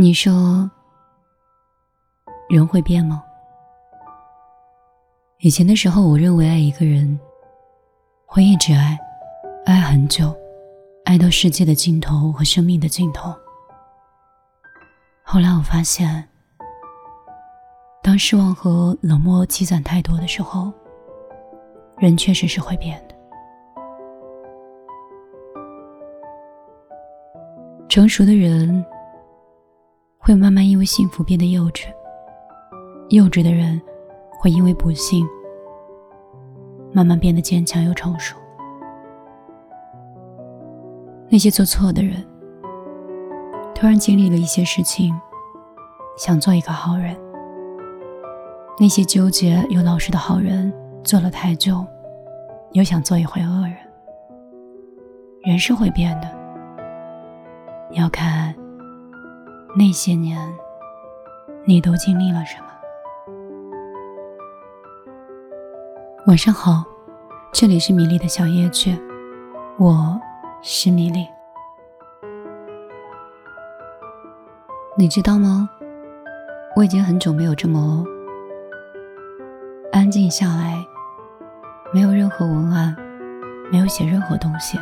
[0.00, 0.32] 你说，
[2.48, 3.22] 人会变吗？
[5.40, 7.20] 以前的时候，我认为爱一个人
[8.24, 8.98] 会一直爱，
[9.66, 10.34] 爱很久，
[11.04, 13.30] 爱到世界的尽头和生命的尽头。
[15.22, 16.26] 后来我发现，
[18.02, 20.72] 当失望和冷漠积攒太多的时候，
[21.98, 23.14] 人确实是会变的。
[27.86, 28.82] 成熟的人。
[30.22, 31.86] 会慢慢因为幸福变得幼稚，
[33.08, 33.80] 幼稚的人
[34.38, 35.26] 会因为不幸
[36.92, 38.36] 慢慢变得坚强又成熟。
[41.30, 42.22] 那些做错的人，
[43.74, 45.18] 突然经历了一些事情，
[46.18, 47.16] 想做一个好人；
[48.78, 50.70] 那些纠结又老实的好人，
[51.02, 51.82] 做了太久，
[52.72, 53.76] 又想做一回恶人。
[55.44, 56.28] 人是会变的，
[57.92, 58.54] 要看。
[59.72, 60.52] 那些年，
[61.64, 62.66] 你都经历了什么？
[66.26, 66.84] 晚上好，
[67.52, 69.00] 这里是米粒的小夜曲，
[69.78, 70.20] 我
[70.60, 71.24] 是米粒。
[74.98, 75.70] 你知道吗？
[76.74, 78.04] 我已经很久没有这么
[79.92, 80.84] 安静下来，
[81.94, 82.96] 没有任何文案，
[83.70, 84.80] 没有写任何东西，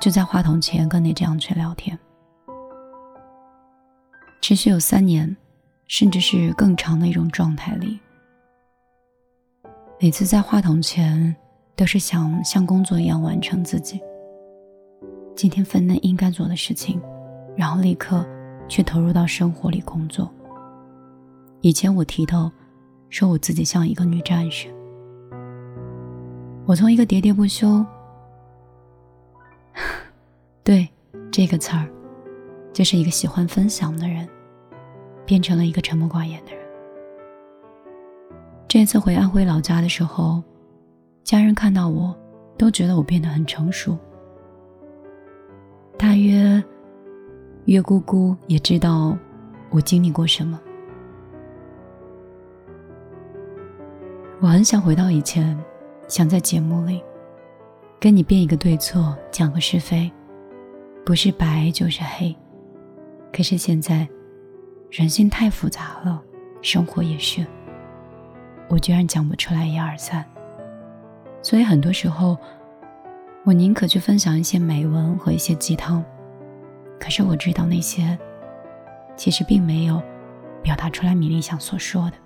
[0.00, 1.96] 就在话筒前跟你这样去聊天。
[4.48, 5.36] 持续有三年，
[5.88, 8.00] 甚至是更长的一种状态里。
[10.00, 11.36] 每次在话筒前，
[11.76, 14.00] 都是想像工作一样完成自己
[15.36, 16.98] 今天分内应该做的事情，
[17.58, 18.26] 然后立刻
[18.70, 20.32] 去投入到生活里工作。
[21.60, 22.50] 以前我提到，
[23.10, 24.74] 说我自己像一个女战士。
[26.64, 27.84] 我从一个喋喋不休，
[30.64, 30.88] 对
[31.30, 31.86] 这个词儿，
[32.72, 34.26] 就是一个喜欢分享的人。
[35.28, 36.66] 变成了一个沉默寡言的人。
[38.66, 40.42] 这次回安徽老家的时候，
[41.22, 42.16] 家人看到我，
[42.56, 43.94] 都觉得我变得很成熟。
[45.98, 46.64] 大约，
[47.66, 49.14] 月姑姑也知道
[49.68, 50.58] 我经历过什么。
[54.40, 55.54] 我很想回到以前，
[56.06, 57.02] 想在节目里，
[58.00, 60.10] 跟你辩一个对错，讲个是非，
[61.04, 62.34] 不是白就是黑。
[63.30, 64.08] 可是现在。
[64.90, 66.22] 人性太复杂了，
[66.62, 67.46] 生活也是。
[68.68, 70.24] 我居然讲不出来一二三，
[71.42, 72.38] 所以很多时候，
[73.44, 76.02] 我宁可去分享一些美文和一些鸡汤。
[76.98, 78.18] 可是我知道那些，
[79.14, 80.02] 其实并没有
[80.62, 82.16] 表达出来米粒想所说的。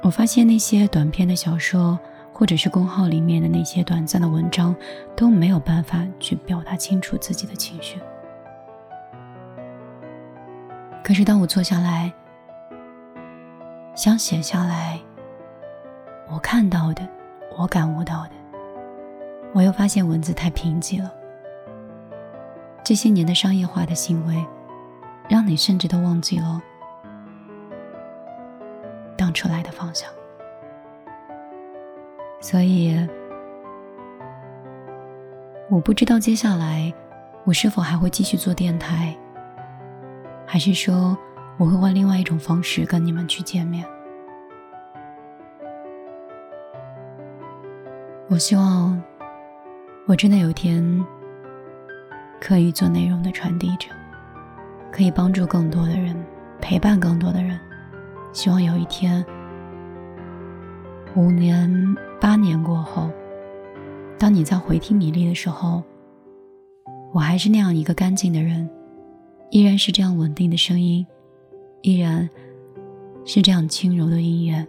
[0.00, 1.98] 我发现那些短篇的小说，
[2.32, 4.74] 或者是公号里面的那些短暂的文章，
[5.16, 7.98] 都没有办法去表达清楚自己的情绪。
[11.04, 12.10] 可是，当我坐下来，
[13.94, 14.98] 想写下来
[16.32, 17.06] 我看到的、
[17.58, 18.30] 我感悟到的，
[19.52, 21.12] 我又发现文字太贫瘠了。
[22.82, 24.42] 这些年的商业化的行为，
[25.28, 26.58] 让你甚至都忘记了
[29.14, 30.10] 当初来的方向。
[32.40, 32.96] 所以，
[35.68, 36.90] 我不知道接下来
[37.44, 39.14] 我是否还会继续做电台。
[40.54, 41.18] 还是说，
[41.58, 43.84] 我会换另外一种方式跟你们去见面。
[48.28, 49.02] 我希望，
[50.06, 51.04] 我真的有一天
[52.40, 53.88] 可以做内容的传递者，
[54.92, 56.14] 可以帮助更多的人，
[56.60, 57.58] 陪伴更多的人。
[58.32, 59.26] 希望有一天，
[61.16, 63.10] 五年、八年过后，
[64.16, 65.82] 当你在回听米粒的时候，
[67.12, 68.70] 我还是那样一个干净的人。
[69.54, 71.06] 依然是这样稳定的声音，
[71.82, 72.28] 依然
[73.24, 74.66] 是这样轻柔的音乐，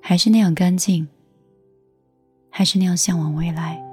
[0.00, 1.08] 还是那样干净，
[2.48, 3.84] 还是那样向往未来，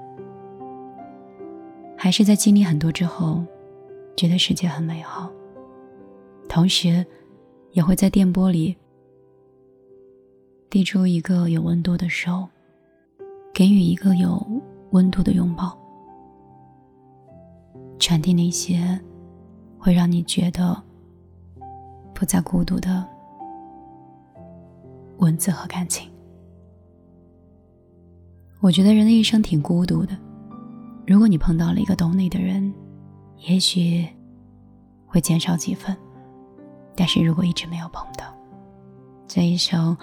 [1.97, 3.43] 还是在经历很多之后，
[4.15, 5.31] 觉得世界很美好，
[6.47, 7.03] 同时
[7.71, 8.77] 也会在电波里
[10.69, 12.47] 递出一个有温度的手，
[13.51, 14.45] 给予一个有
[14.91, 15.75] 温度的拥抱。
[17.99, 18.99] 传递那些
[19.77, 20.81] 会让你觉得
[22.13, 23.05] 不再孤独的
[25.17, 26.09] 文字和感情。
[28.61, 30.17] 我觉得人的一生挺孤独的。
[31.05, 32.73] 如果你碰到了一个懂你的人，
[33.47, 34.07] 也许
[35.05, 35.95] 会减少几分；
[36.95, 38.25] 但是如果一直没有碰到，
[39.27, 39.95] 这一生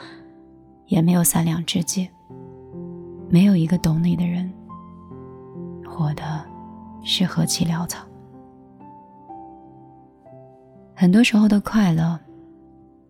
[0.87, 2.09] 也没有三两知己，
[3.29, 4.53] 没有一个懂你的人，
[5.85, 6.52] 活的。
[7.03, 8.07] 是何其潦草。
[10.95, 12.19] 很多时候的快乐，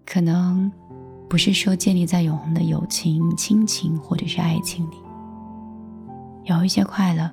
[0.07, 0.71] 可能
[1.29, 4.97] 不是说建立在永恒的友情、亲情或者是爱情里。
[6.45, 7.31] 有一些快乐，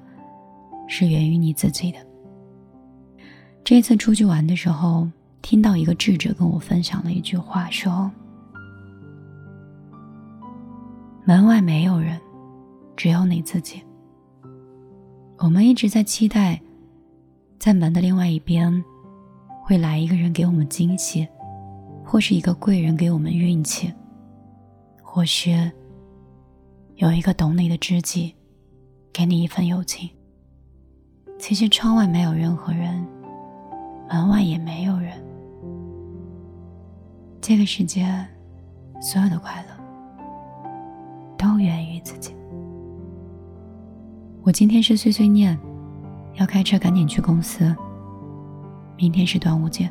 [0.88, 1.98] 是源于你自己的。
[3.64, 5.08] 这次出去玩的时候，
[5.42, 8.12] 听到一个智者跟我分享了一句话，说
[11.26, 12.20] ：“门外没有人，
[12.96, 13.82] 只有你自己。”
[15.42, 16.62] 我们一直在期待，
[17.58, 18.84] 在门的另外一边，
[19.64, 21.26] 会来一个人给我们惊喜，
[22.04, 23.90] 或是一个贵人给我们运气，
[25.02, 25.72] 或是
[26.96, 28.36] 有一个懂你的知己，
[29.14, 30.10] 给你一份友情。
[31.40, 33.02] 其实窗外没有任何人，
[34.10, 35.14] 门外也没有人。
[37.40, 38.06] 这个世界，
[39.02, 40.68] 所有的快乐，
[41.38, 42.36] 都源于自己。
[44.50, 45.56] 我今天是碎碎念，
[46.34, 47.72] 要开车赶紧去公司。
[48.98, 49.88] 明天是端午节，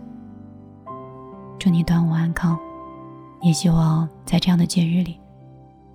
[1.61, 2.59] 祝你端午安康。
[3.41, 5.21] 也希望在这样的节日里，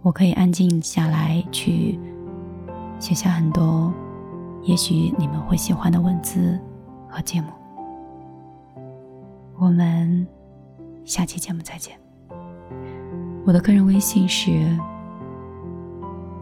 [0.02, 2.00] 我可以安静下来，去
[3.00, 3.94] 写下很多
[4.62, 6.58] 也许你们会喜欢的文字
[7.10, 7.50] 和节目。
[9.58, 10.26] 我们
[11.04, 12.00] 下期节目再见。
[13.44, 14.52] 我的个人微信是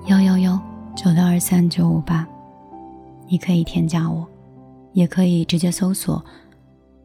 [0.05, 0.70] 幺幺幺。
[0.93, 2.27] 九六二三九五八，
[3.27, 4.27] 你可以添加我，
[4.93, 6.23] 也可以直接搜索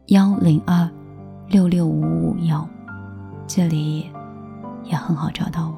[0.06, 0.88] 幺零二
[1.48, 2.68] 六六五五幺，
[3.46, 4.10] 这里
[4.84, 5.74] 也很好找到我。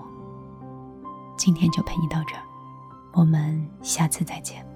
[1.37, 2.43] 今天就陪你到这儿，
[3.12, 4.67] 我们下次再见。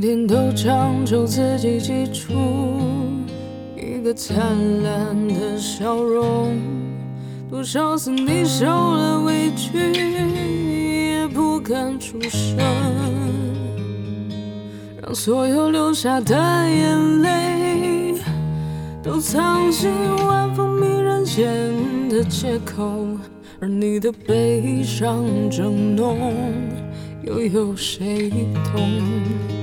[0.00, 2.32] 每天都强求自己挤出
[3.76, 6.56] 一个灿烂的笑容，
[7.50, 9.76] 多少次你受了委屈
[11.18, 12.56] 也不敢出声，
[15.02, 18.14] 让所有流下的眼泪
[19.02, 19.90] 都藏进
[20.26, 21.46] 晚风迷人间
[22.08, 23.06] 的借口，
[23.60, 26.32] 而你的悲伤正浓。
[27.22, 28.30] 又有谁
[28.72, 29.59] 懂？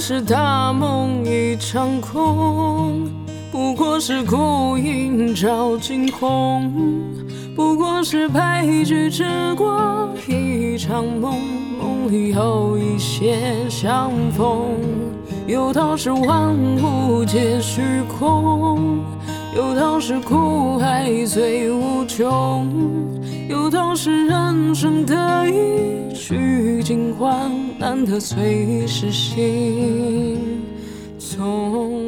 [0.00, 3.06] 是大梦一场空，
[3.52, 6.72] 不过是孤影照惊鸿，
[7.54, 11.38] 不过是白驹之过一场梦，
[11.78, 14.62] 梦里有一些相逢。
[15.46, 17.82] 有道是万物皆虚
[18.18, 19.00] 空，
[19.54, 22.68] 有道是苦海最无穷。
[23.48, 30.62] 有道是人生得意须尽欢，难得最是心
[31.18, 31.99] 从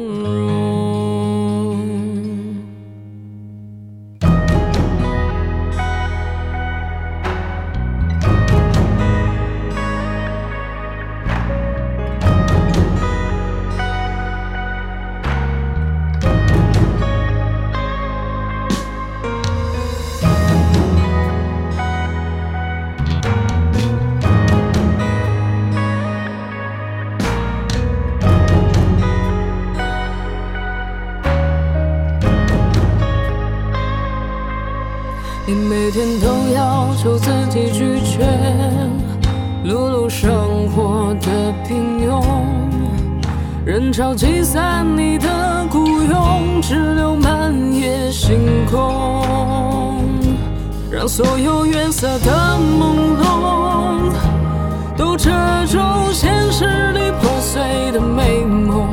[35.45, 38.25] 你每天都要求自己拒绝
[39.65, 42.23] 碌碌生活的平庸，
[43.65, 45.27] 人潮挤散你的
[45.69, 48.39] 孤勇，只留满夜星
[48.71, 49.99] 空，
[50.89, 54.13] 让所有月色的朦胧
[54.95, 55.29] 都遮
[55.65, 55.77] 住
[56.13, 58.87] 现实里破碎的美梦，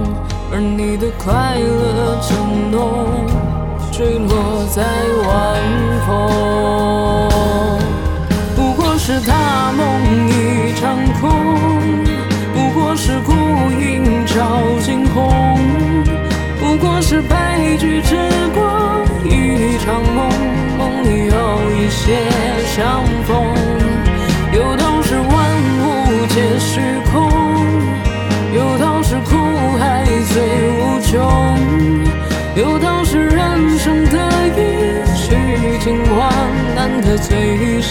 [0.53, 3.50] 而你的快乐正浓。
[4.01, 4.83] 坠落在
[5.29, 5.61] 晚
[6.07, 6.09] 风，
[8.57, 9.87] 不过是大梦
[10.27, 11.29] 一场空，
[12.55, 13.31] 不过是孤
[13.79, 15.29] 影照惊鸿，
[16.59, 18.17] 不过是白驹之
[18.55, 20.31] 过一场梦，
[20.79, 22.25] 梦里有一些
[22.75, 23.50] 相逢。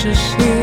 [0.02, 0.59] 是谁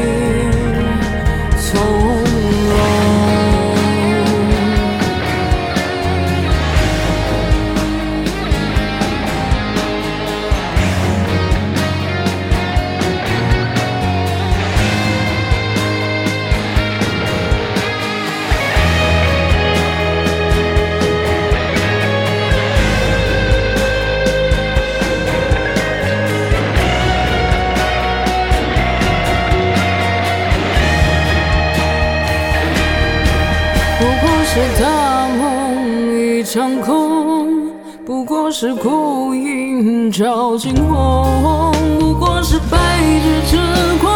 [34.56, 37.70] 是大梦一场空，
[38.06, 42.78] 不过是孤影照惊鸿，不过是白
[43.22, 43.58] 驹之
[44.00, 44.08] 过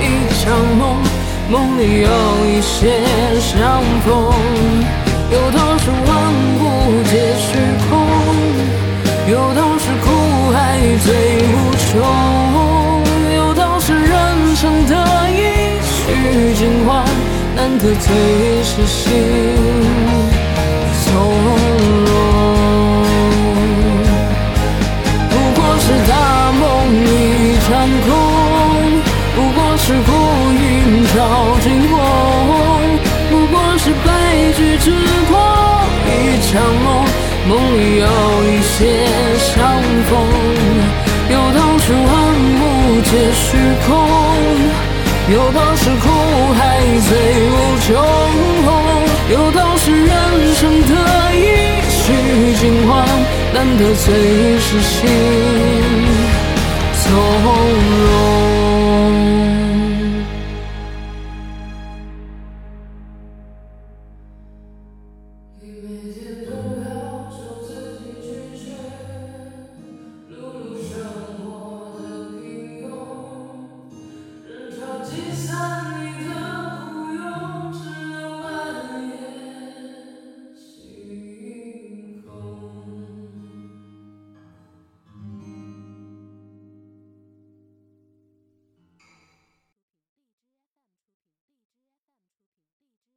[0.00, 0.96] 一场梦，
[1.48, 2.08] 梦里有
[2.48, 3.00] 一些
[3.38, 4.55] 相逢。
[17.94, 18.10] 最
[18.64, 19.04] 是心
[21.04, 21.12] 从
[22.04, 22.10] 容，
[25.30, 26.12] 不过是大
[26.52, 26.62] 梦
[27.04, 27.06] 一
[27.60, 27.68] 场
[28.06, 28.10] 空，
[29.36, 30.10] 不过是孤
[30.52, 30.60] 云
[31.14, 31.16] 照
[31.62, 31.94] 惊鸿，
[33.30, 34.08] 不过是白
[34.56, 34.90] 驹之
[35.30, 35.32] 过
[36.06, 36.10] 一
[36.50, 36.52] 场
[36.84, 36.86] 梦，
[37.48, 38.04] 梦里有
[38.50, 38.76] 一些
[39.38, 39.54] 相
[40.10, 40.10] 逢。
[41.28, 42.04] 有道是万
[42.60, 42.62] 物
[43.02, 43.44] 皆虚
[43.86, 43.90] 空。
[45.28, 46.08] 有道是苦
[46.54, 46.78] 海
[47.08, 47.18] 最
[47.50, 47.90] 无穷，
[49.28, 50.94] 有道是人生得
[51.34, 53.04] 意须尽欢，
[53.52, 54.14] 难得最
[54.60, 55.08] 是心
[57.02, 58.35] 从容。